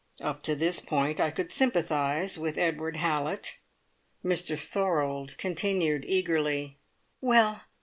Up 0.19 0.41
to 0.41 0.55
this 0.55 0.79
point 0.79 1.19
I 1.19 1.29
could 1.29 1.51
sympathise 1.51 2.35
with 2.39 2.57
Edward 2.57 2.95
Hallett. 2.97 3.59
Mr 4.25 4.59
Thorold 4.59 5.37
continued 5.37 6.05
eagerly: 6.07 6.79
"Well! 7.21 7.65